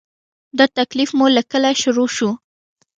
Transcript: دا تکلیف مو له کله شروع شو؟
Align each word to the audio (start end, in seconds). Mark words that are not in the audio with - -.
دا 0.57 0.65
تکلیف 0.77 1.09
مو 1.17 1.27
له 1.35 1.41
کله 1.51 1.69
شروع 1.81 2.09
شو؟ 2.15 2.29